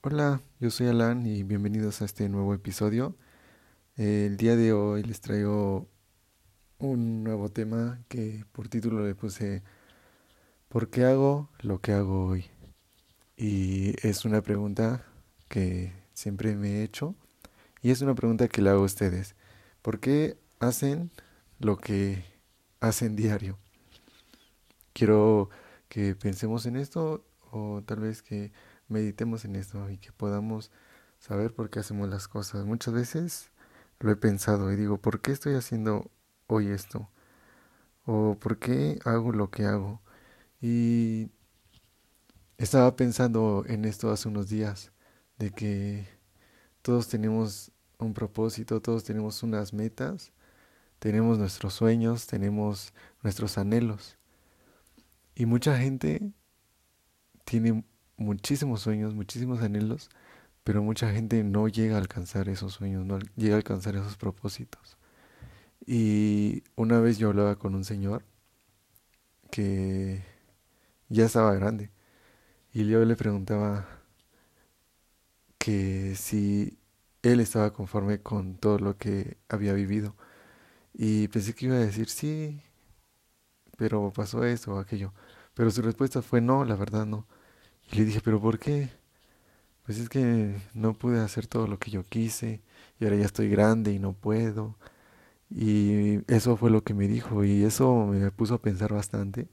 Hola, 0.00 0.40
yo 0.60 0.70
soy 0.70 0.86
Alan 0.86 1.26
y 1.26 1.42
bienvenidos 1.42 2.00
a 2.00 2.04
este 2.04 2.28
nuevo 2.28 2.54
episodio. 2.54 3.16
El 3.96 4.36
día 4.36 4.54
de 4.54 4.72
hoy 4.72 5.02
les 5.02 5.20
traigo 5.20 5.88
un 6.78 7.24
nuevo 7.24 7.48
tema 7.48 7.98
que 8.06 8.44
por 8.52 8.68
título 8.68 9.04
le 9.04 9.16
puse 9.16 9.64
¿Por 10.68 10.88
qué 10.88 11.04
hago 11.04 11.50
lo 11.62 11.80
que 11.80 11.90
hago 11.94 12.26
hoy? 12.26 12.46
Y 13.36 13.94
es 14.06 14.24
una 14.24 14.40
pregunta 14.40 15.04
que 15.48 15.92
siempre 16.14 16.54
me 16.54 16.76
he 16.76 16.84
hecho 16.84 17.16
y 17.82 17.90
es 17.90 18.00
una 18.00 18.14
pregunta 18.14 18.46
que 18.46 18.62
le 18.62 18.70
hago 18.70 18.82
a 18.82 18.86
ustedes. 18.86 19.34
¿Por 19.82 19.98
qué 19.98 20.38
hacen 20.60 21.10
lo 21.58 21.76
que 21.76 22.24
hacen 22.78 23.16
diario? 23.16 23.58
Quiero 24.92 25.50
que 25.88 26.14
pensemos 26.14 26.66
en 26.66 26.76
esto 26.76 27.24
o 27.50 27.82
tal 27.84 27.98
vez 27.98 28.22
que 28.22 28.52
meditemos 28.88 29.44
en 29.44 29.56
esto 29.56 29.90
y 29.90 29.98
que 29.98 30.12
podamos 30.12 30.70
saber 31.18 31.54
por 31.54 31.70
qué 31.70 31.80
hacemos 31.80 32.08
las 32.08 32.28
cosas. 32.28 32.64
Muchas 32.64 32.94
veces 32.94 33.50
lo 34.00 34.10
he 34.10 34.16
pensado 34.16 34.72
y 34.72 34.76
digo, 34.76 34.98
¿por 34.98 35.20
qué 35.20 35.32
estoy 35.32 35.54
haciendo 35.54 36.10
hoy 36.46 36.68
esto? 36.68 37.08
¿O 38.04 38.36
por 38.40 38.58
qué 38.58 38.98
hago 39.04 39.32
lo 39.32 39.50
que 39.50 39.64
hago? 39.64 40.00
Y 40.60 41.30
estaba 42.56 42.96
pensando 42.96 43.64
en 43.66 43.84
esto 43.84 44.10
hace 44.10 44.28
unos 44.28 44.48
días, 44.48 44.92
de 45.38 45.50
que 45.50 46.08
todos 46.82 47.08
tenemos 47.08 47.70
un 47.98 48.14
propósito, 48.14 48.80
todos 48.80 49.04
tenemos 49.04 49.42
unas 49.42 49.72
metas, 49.72 50.32
tenemos 50.98 51.38
nuestros 51.38 51.74
sueños, 51.74 52.26
tenemos 52.26 52.92
nuestros 53.22 53.58
anhelos. 53.58 54.18
Y 55.34 55.46
mucha 55.46 55.78
gente 55.78 56.32
tiene 57.44 57.84
muchísimos 58.18 58.82
sueños, 58.82 59.14
muchísimos 59.14 59.62
anhelos, 59.62 60.10
pero 60.64 60.82
mucha 60.82 61.12
gente 61.12 61.44
no 61.44 61.68
llega 61.68 61.96
a 61.96 61.98
alcanzar 62.00 62.48
esos 62.48 62.74
sueños, 62.74 63.06
no 63.06 63.18
llega 63.36 63.54
a 63.54 63.58
alcanzar 63.58 63.96
esos 63.96 64.16
propósitos. 64.16 64.98
Y 65.86 66.64
una 66.76 67.00
vez 67.00 67.18
yo 67.18 67.28
hablaba 67.30 67.56
con 67.56 67.74
un 67.74 67.84
señor 67.84 68.24
que 69.50 70.22
ya 71.08 71.26
estaba 71.26 71.54
grande 71.54 71.90
y 72.72 72.86
yo 72.86 73.04
le 73.04 73.16
preguntaba 73.16 73.88
que 75.58 76.14
si 76.16 76.78
él 77.22 77.40
estaba 77.40 77.72
conforme 77.72 78.20
con 78.22 78.56
todo 78.56 78.78
lo 78.78 78.96
que 78.98 79.38
había 79.48 79.72
vivido. 79.74 80.14
Y 80.94 81.28
pensé 81.28 81.54
que 81.54 81.66
iba 81.66 81.76
a 81.76 81.80
decir 81.80 82.08
sí, 82.10 82.62
pero 83.76 84.12
pasó 84.12 84.44
esto 84.44 84.74
o 84.74 84.78
aquello. 84.78 85.12
Pero 85.54 85.70
su 85.70 85.82
respuesta 85.82 86.22
fue 86.22 86.40
no, 86.40 86.64
la 86.64 86.76
verdad 86.76 87.06
no. 87.06 87.26
Y 87.90 87.96
le 87.96 88.04
dije, 88.04 88.20
¿pero 88.22 88.40
por 88.40 88.58
qué? 88.58 88.90
Pues 89.86 89.98
es 89.98 90.08
que 90.08 90.56
no 90.74 90.94
pude 90.94 91.20
hacer 91.20 91.46
todo 91.46 91.66
lo 91.66 91.78
que 91.78 91.90
yo 91.90 92.04
quise 92.04 92.62
y 93.00 93.04
ahora 93.04 93.16
ya 93.16 93.26
estoy 93.26 93.48
grande 93.50 93.92
y 93.92 93.98
no 93.98 94.12
puedo. 94.14 94.76
Y 95.50 96.20
eso 96.32 96.56
fue 96.56 96.70
lo 96.70 96.84
que 96.84 96.94
me 96.94 97.08
dijo 97.08 97.44
y 97.44 97.64
eso 97.64 98.06
me 98.06 98.30
puso 98.32 98.54
a 98.56 98.62
pensar 98.62 98.92
bastante 98.94 99.48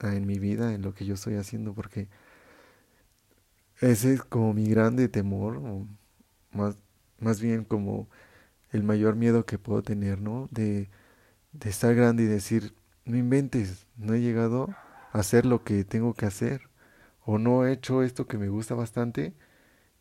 en 0.00 0.26
mi 0.26 0.38
vida, 0.38 0.74
en 0.74 0.82
lo 0.82 0.94
que 0.94 1.04
yo 1.04 1.14
estoy 1.14 1.34
haciendo, 1.36 1.74
porque 1.74 2.08
ese 3.80 4.14
es 4.14 4.22
como 4.22 4.52
mi 4.54 4.66
grande 4.66 5.08
temor, 5.08 5.60
más, 6.52 6.76
más 7.18 7.40
bien 7.40 7.64
como 7.64 8.08
el 8.72 8.84
mayor 8.84 9.16
miedo 9.16 9.46
que 9.46 9.58
puedo 9.58 9.82
tener, 9.82 10.20
¿no? 10.20 10.48
De, 10.52 10.90
de 11.52 11.70
estar 11.70 11.94
grande 11.96 12.24
y 12.24 12.26
decir, 12.26 12.74
no 13.06 13.18
inventes, 13.18 13.86
no 13.98 14.14
he 14.14 14.22
llegado 14.22 14.70
a 15.12 15.20
hacer 15.20 15.46
lo 15.46 15.64
que 15.64 15.84
tengo 15.84 16.14
que 16.14 16.26
hacer 16.26 16.69
o 17.30 17.38
no 17.38 17.66
he 17.66 17.72
hecho 17.72 18.02
esto 18.02 18.26
que 18.26 18.38
me 18.38 18.48
gusta 18.48 18.74
bastante 18.74 19.34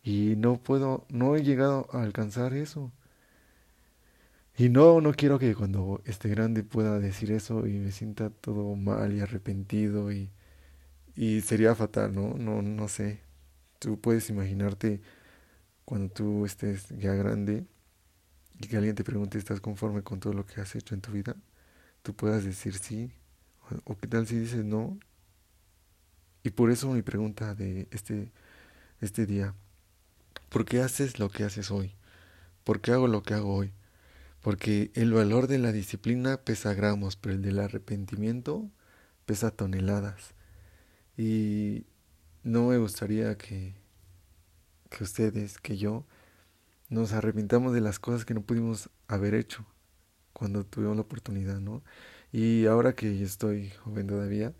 y 0.03 0.35
no 0.37 0.57
puedo, 0.63 1.05
no 1.09 1.35
he 1.35 1.43
llegado 1.43 1.87
a 1.93 2.03
alcanzar 2.03 2.53
eso. 2.55 2.91
Y 4.57 4.69
no, 4.69 4.99
no 5.01 5.13
quiero 5.13 5.39
que 5.39 5.55
cuando 5.55 6.01
esté 6.05 6.29
grande 6.29 6.63
pueda 6.63 6.99
decir 6.99 7.31
eso 7.31 7.65
y 7.67 7.73
me 7.79 7.91
sienta 7.91 8.29
todo 8.29 8.75
mal 8.75 9.13
y 9.13 9.21
arrepentido 9.21 10.11
y, 10.11 10.29
y 11.15 11.41
sería 11.41 11.75
fatal, 11.75 12.13
¿no? 12.15 12.35
No, 12.37 12.61
no 12.63 12.87
sé. 12.89 13.21
Tú 13.79 13.99
puedes 14.01 14.29
imaginarte 14.29 15.01
cuando 15.85 16.13
tú 16.13 16.45
estés 16.45 16.89
ya 16.99 17.13
grande 17.15 17.65
y 18.59 18.67
que 18.67 18.77
alguien 18.77 18.95
te 18.95 19.03
pregunte, 19.05 19.37
¿estás 19.39 19.61
conforme 19.61 20.03
con 20.03 20.19
todo 20.21 20.33
lo 20.33 20.45
que 20.45 20.61
has 20.61 20.75
hecho 20.75 20.95
en 20.95 21.01
tu 21.01 21.11
vida? 21.13 21.35
Tú 22.03 22.15
puedas 22.15 22.43
decir 22.45 22.75
sí. 22.77 23.11
O, 23.87 23.93
o 23.93 23.97
qué 23.97 24.07
tal 24.07 24.27
si 24.27 24.39
dices 24.39 24.65
no 24.65 24.99
y 26.43 26.51
por 26.51 26.71
eso 26.71 26.91
mi 26.91 27.01
pregunta 27.01 27.55
de 27.55 27.87
este, 27.91 28.31
este 29.01 29.25
día, 29.25 29.53
¿por 30.49 30.65
qué 30.65 30.81
haces 30.81 31.19
lo 31.19 31.29
que 31.29 31.43
haces 31.43 31.71
hoy? 31.71 31.93
¿Por 32.63 32.81
qué 32.81 32.91
hago 32.91 33.07
lo 33.07 33.23
que 33.23 33.33
hago 33.33 33.55
hoy? 33.55 33.73
Porque 34.41 34.91
el 34.93 35.11
valor 35.13 35.47
de 35.47 35.57
la 35.57 35.71
disciplina 35.71 36.37
pesa 36.37 36.73
gramos, 36.73 37.15
pero 37.15 37.35
el 37.35 37.41
del 37.41 37.59
arrepentimiento 37.59 38.69
pesa 39.25 39.51
toneladas. 39.51 40.33
Y 41.17 41.85
no 42.43 42.67
me 42.67 42.77
gustaría 42.77 43.37
que, 43.37 43.75
que 44.89 45.03
ustedes, 45.03 45.57
que 45.57 45.77
yo, 45.77 46.05
nos 46.89 47.13
arrepintamos 47.13 47.73
de 47.73 47.81
las 47.81 47.99
cosas 47.99 48.25
que 48.25 48.33
no 48.33 48.41
pudimos 48.41 48.89
haber 49.07 49.33
hecho 49.33 49.65
cuando 50.33 50.65
tuvimos 50.65 50.95
la 50.95 51.03
oportunidad, 51.03 51.59
¿no? 51.59 51.83
Y 52.31 52.65
ahora 52.65 52.93
que 52.93 53.21
estoy 53.23 53.69
joven 53.71 54.07
todavía, 54.07 54.53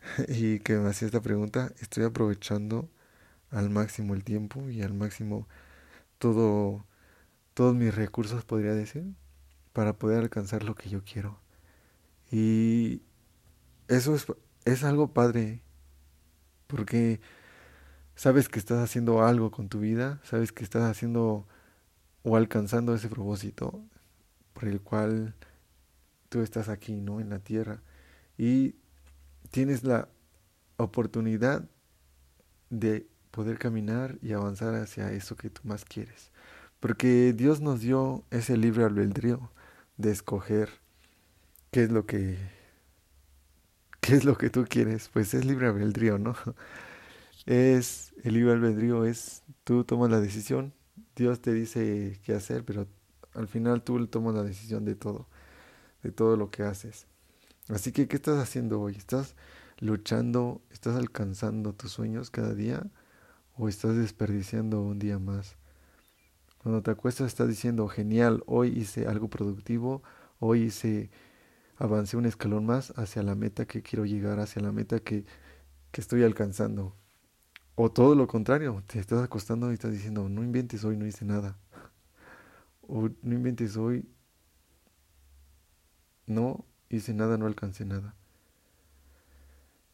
y 0.28 0.60
que 0.60 0.76
me 0.76 0.88
hacía 0.88 1.06
esta 1.06 1.20
pregunta, 1.20 1.72
estoy 1.80 2.04
aprovechando 2.04 2.88
al 3.50 3.70
máximo 3.70 4.14
el 4.14 4.24
tiempo 4.24 4.68
y 4.68 4.82
al 4.82 4.94
máximo 4.94 5.48
todo 6.18 6.84
todos 7.54 7.74
mis 7.74 7.94
recursos 7.94 8.44
podría 8.44 8.72
decir 8.72 9.14
para 9.72 9.94
poder 9.94 10.20
alcanzar 10.20 10.62
lo 10.62 10.74
que 10.74 10.88
yo 10.88 11.02
quiero. 11.02 11.40
Y 12.30 13.02
eso 13.88 14.14
es, 14.14 14.26
es 14.64 14.84
algo 14.84 15.12
padre 15.12 15.62
porque 16.68 17.20
sabes 18.14 18.48
que 18.48 18.58
estás 18.58 18.78
haciendo 18.78 19.24
algo 19.24 19.50
con 19.50 19.68
tu 19.68 19.80
vida, 19.80 20.20
sabes 20.24 20.52
que 20.52 20.62
estás 20.62 20.82
haciendo 20.82 21.46
o 22.22 22.36
alcanzando 22.36 22.94
ese 22.94 23.08
propósito 23.08 23.82
por 24.52 24.66
el 24.66 24.80
cual 24.80 25.34
tú 26.28 26.42
estás 26.42 26.68
aquí, 26.68 27.00
¿no? 27.00 27.20
En 27.20 27.30
la 27.30 27.38
tierra. 27.40 27.82
Y 28.36 28.76
tienes 29.50 29.84
la 29.84 30.08
oportunidad 30.76 31.68
de 32.70 33.06
poder 33.30 33.58
caminar 33.58 34.18
y 34.22 34.32
avanzar 34.32 34.74
hacia 34.74 35.12
eso 35.12 35.36
que 35.36 35.50
tú 35.50 35.62
más 35.64 35.84
quieres. 35.84 36.30
Porque 36.80 37.32
Dios 37.32 37.60
nos 37.60 37.80
dio 37.80 38.24
ese 38.30 38.56
libre 38.56 38.84
albedrío 38.84 39.50
de 39.96 40.12
escoger 40.12 40.70
qué 41.70 41.84
es 41.84 41.90
lo 41.90 42.06
que 42.06 42.38
qué 44.00 44.14
es 44.14 44.24
lo 44.24 44.38
que 44.38 44.50
tú 44.50 44.64
quieres, 44.68 45.10
pues 45.12 45.34
es 45.34 45.44
libre 45.44 45.66
albedrío, 45.66 46.18
¿no? 46.18 46.34
Es 47.46 48.14
el 48.24 48.34
libre 48.34 48.52
albedrío 48.52 49.04
es 49.04 49.42
tú 49.64 49.84
tomas 49.84 50.10
la 50.10 50.20
decisión, 50.20 50.74
Dios 51.16 51.40
te 51.40 51.52
dice 51.52 52.20
qué 52.24 52.34
hacer, 52.34 52.64
pero 52.64 52.86
al 53.34 53.48
final 53.48 53.82
tú 53.82 54.06
tomas 54.06 54.34
la 54.34 54.42
decisión 54.42 54.84
de 54.84 54.94
todo, 54.94 55.28
de 56.02 56.12
todo 56.12 56.36
lo 56.36 56.50
que 56.50 56.62
haces. 56.64 57.06
Así 57.68 57.92
que, 57.92 58.08
¿qué 58.08 58.16
estás 58.16 58.38
haciendo 58.38 58.80
hoy? 58.80 58.96
¿Estás 58.96 59.36
luchando, 59.78 60.62
estás 60.70 60.96
alcanzando 60.96 61.74
tus 61.74 61.92
sueños 61.92 62.30
cada 62.30 62.54
día 62.54 62.86
o 63.56 63.68
estás 63.68 63.96
desperdiciando 63.96 64.80
un 64.80 64.98
día 64.98 65.18
más? 65.18 65.56
Cuando 66.62 66.82
te 66.82 66.90
acuestas 66.90 67.26
estás 67.28 67.48
diciendo, 67.48 67.86
genial, 67.88 68.42
hoy 68.46 68.68
hice 68.68 69.06
algo 69.06 69.28
productivo, 69.28 70.02
hoy 70.40 70.62
hice, 70.64 71.10
avancé 71.76 72.16
un 72.16 72.26
escalón 72.26 72.64
más 72.66 72.92
hacia 72.96 73.22
la 73.22 73.34
meta 73.34 73.66
que 73.66 73.82
quiero 73.82 74.06
llegar, 74.06 74.40
hacia 74.40 74.62
la 74.62 74.72
meta 74.72 75.00
que, 75.00 75.26
que 75.92 76.00
estoy 76.00 76.24
alcanzando. 76.24 76.96
O 77.76 77.90
todo 77.92 78.14
lo 78.14 78.26
contrario, 78.28 78.82
te 78.86 78.98
estás 78.98 79.22
acostando 79.22 79.70
y 79.70 79.74
estás 79.74 79.92
diciendo, 79.92 80.28
no 80.28 80.42
inventes 80.42 80.84
hoy, 80.84 80.96
no 80.96 81.06
hice 81.06 81.24
nada. 81.24 81.58
O 82.90 83.10
no 83.22 83.34
inventes 83.34 83.76
hoy, 83.76 84.08
no 86.26 86.64
hice 86.90 87.14
nada, 87.14 87.36
no 87.36 87.46
alcancé 87.46 87.84
nada. 87.84 88.14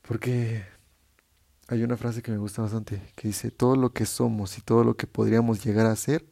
Porque 0.03 0.65
hay 1.69 1.83
una 1.83 1.97
frase 1.97 2.23
que 2.23 2.31
me 2.31 2.39
gusta 2.39 2.63
bastante, 2.63 3.03
que 3.17 3.29
dice, 3.29 3.51
todo 3.51 3.77
lo 3.77 3.93
que 3.93 4.07
somos 4.07 4.59
y 4.59 4.61
todo 4.61 4.85
lo 4.85 4.97
que 4.97 5.07
podríamos 5.07 5.65
llegar 5.65 5.87
a 5.87 5.97
ser 5.97 6.27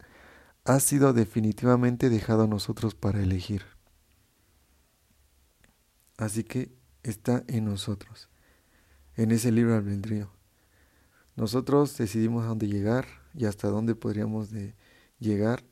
ha 0.65 0.79
sido 0.79 1.13
definitivamente 1.13 2.11
dejado 2.11 2.45
a 2.45 2.47
nosotros 2.47 2.95
para 2.95 3.23
elegir. 3.23 3.63
Así 6.19 6.45
que 6.45 6.71
está 7.03 7.43
en 7.49 7.65
nosotros, 7.65 8.29
en 9.17 9.33
ese 9.33 9.51
libro 9.51 9.75
albedrío. 9.75 10.31
Nosotros 11.35 11.97
decidimos 11.97 12.45
a 12.45 12.49
dónde 12.49 12.69
llegar 12.69 13.07
y 13.35 13.47
hasta 13.47 13.69
dónde 13.69 13.95
podríamos 13.95 14.51
llegar, 15.19 15.65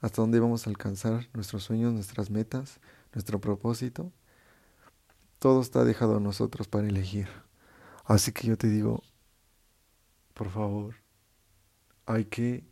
hasta 0.00 0.22
dónde 0.22 0.40
vamos 0.40 0.66
a 0.66 0.70
alcanzar 0.70 1.28
nuestros 1.34 1.62
sueños, 1.62 1.92
nuestras 1.92 2.30
metas, 2.30 2.80
nuestro 3.12 3.40
propósito 3.40 4.12
todo 5.44 5.60
está 5.60 5.84
dejado 5.84 6.16
a 6.16 6.20
nosotros 6.20 6.68
para 6.68 6.88
elegir. 6.88 7.28
Así 8.06 8.32
que 8.32 8.48
yo 8.48 8.56
te 8.56 8.66
digo, 8.66 9.02
por 10.32 10.48
favor, 10.48 10.94
hay 12.06 12.24
que 12.24 12.64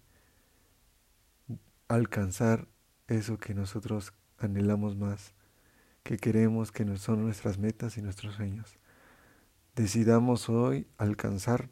alcanzar 1.86 2.66
eso 3.08 3.36
que 3.36 3.52
nosotros 3.52 4.14
anhelamos 4.38 4.96
más, 4.96 5.34
que 6.02 6.16
queremos, 6.16 6.72
que 6.72 6.96
son 6.96 7.22
nuestras 7.22 7.58
metas 7.58 7.98
y 7.98 8.00
nuestros 8.00 8.36
sueños. 8.36 8.78
Decidamos 9.76 10.48
hoy 10.48 10.86
alcanzar 10.96 11.68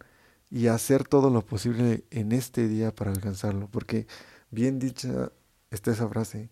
y 0.51 0.67
hacer 0.67 1.09
todo 1.09 1.31
lo 1.31 1.41
posible 1.41 2.05
en 2.11 2.33
este 2.33 2.69
día 2.69 2.95
para 2.95 3.11
alcanzarlo, 3.11 3.71
porque 3.71 4.07
bien 4.51 4.79
dicha 4.79 5.33
está 5.71 5.93
esa 5.93 6.11
frase, 6.11 6.51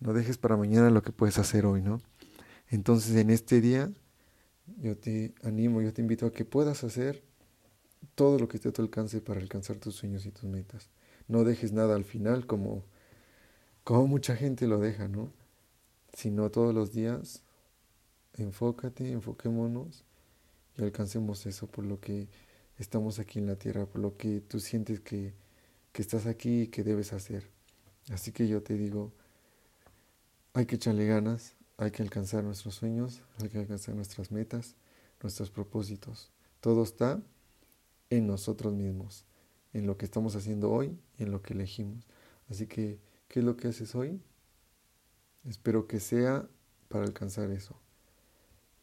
no 0.00 0.12
dejes 0.12 0.36
para 0.36 0.58
mañana 0.58 0.90
lo 0.90 1.00
que 1.00 1.12
puedes 1.12 1.38
hacer 1.38 1.64
hoy, 1.64 1.80
¿no? 1.80 2.02
Entonces 2.70 3.16
en 3.16 3.30
este 3.30 3.60
día 3.60 3.92
yo 4.78 4.96
te 4.96 5.34
animo, 5.42 5.82
yo 5.82 5.92
te 5.92 6.00
invito 6.00 6.26
a 6.26 6.32
que 6.32 6.44
puedas 6.44 6.84
hacer 6.84 7.22
todo 8.14 8.38
lo 8.38 8.48
que 8.48 8.56
esté 8.56 8.68
a 8.68 8.72
tu 8.72 8.82
alcance 8.82 9.20
para 9.20 9.40
alcanzar 9.40 9.76
tus 9.76 9.96
sueños 9.96 10.24
y 10.24 10.30
tus 10.30 10.44
metas. 10.44 10.88
No 11.28 11.44
dejes 11.44 11.72
nada 11.72 11.96
al 11.96 12.04
final 12.04 12.46
como, 12.46 12.84
como 13.84 14.06
mucha 14.06 14.36
gente 14.36 14.66
lo 14.66 14.78
deja, 14.78 15.08
¿no? 15.08 15.32
Sino 16.14 16.50
todos 16.50 16.74
los 16.74 16.92
días 16.92 17.42
enfócate, 18.34 19.10
enfoquémonos 19.10 20.04
y 20.76 20.82
alcancemos 20.82 21.46
eso 21.46 21.66
por 21.66 21.84
lo 21.84 22.00
que 22.00 22.28
estamos 22.78 23.18
aquí 23.18 23.38
en 23.38 23.46
la 23.46 23.56
tierra, 23.56 23.86
por 23.86 24.00
lo 24.00 24.16
que 24.16 24.40
tú 24.40 24.60
sientes 24.60 25.00
que, 25.00 25.34
que 25.92 26.02
estás 26.02 26.26
aquí 26.26 26.62
y 26.62 26.66
que 26.68 26.84
debes 26.84 27.12
hacer. 27.12 27.48
Así 28.10 28.32
que 28.32 28.48
yo 28.48 28.62
te 28.62 28.74
digo, 28.74 29.12
hay 30.54 30.66
que 30.66 30.76
echarle 30.76 31.06
ganas, 31.06 31.54
hay 31.80 31.90
que 31.90 32.02
alcanzar 32.02 32.44
nuestros 32.44 32.74
sueños, 32.74 33.22
hay 33.38 33.48
que 33.48 33.58
alcanzar 33.58 33.94
nuestras 33.94 34.30
metas, 34.30 34.76
nuestros 35.22 35.50
propósitos. 35.50 36.30
Todo 36.60 36.82
está 36.82 37.22
en 38.10 38.26
nosotros 38.26 38.74
mismos, 38.74 39.24
en 39.72 39.86
lo 39.86 39.96
que 39.96 40.04
estamos 40.04 40.36
haciendo 40.36 40.70
hoy 40.70 40.98
en 41.18 41.30
lo 41.30 41.40
que 41.40 41.54
elegimos. 41.54 42.06
Así 42.50 42.66
que, 42.66 42.98
¿qué 43.28 43.40
es 43.40 43.46
lo 43.46 43.56
que 43.56 43.68
haces 43.68 43.94
hoy? 43.94 44.20
Espero 45.48 45.86
que 45.86 46.00
sea 46.00 46.46
para 46.88 47.04
alcanzar 47.04 47.50
eso. 47.50 47.80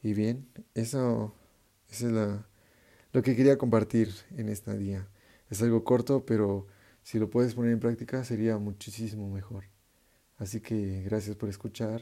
Y 0.02 0.14
bien, 0.14 0.48
eso, 0.74 1.36
es 1.92 2.02
lo 2.02 3.22
que 3.22 3.36
quería 3.36 3.60
compartir 3.60 4.12
en 4.36 4.50
este 4.50 4.76
día. 4.76 5.08
Es 5.52 5.62
algo 5.62 5.84
corto, 5.84 6.26
pero 6.26 6.66
si 7.04 7.20
lo 7.20 7.30
puedes 7.30 7.54
poner 7.54 7.74
en 7.74 7.80
práctica 7.80 8.24
sería 8.24 8.58
muchísimo 8.58 9.30
mejor. 9.30 9.66
Así 10.38 10.62
que 10.62 11.04
gracias 11.04 11.36
por 11.36 11.50
escuchar 11.50 12.02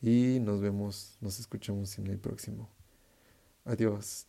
y 0.00 0.38
nos 0.40 0.60
vemos, 0.60 1.16
nos 1.20 1.38
escuchamos 1.40 1.98
en 1.98 2.06
el 2.08 2.18
próximo. 2.18 2.70
Adiós. 3.64 4.26